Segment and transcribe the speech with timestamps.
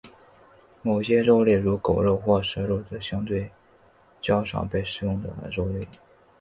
[0.81, 3.51] 某些肉类如狗肉或蛇肉则是相对
[4.19, 5.79] 较少被食用的肉类。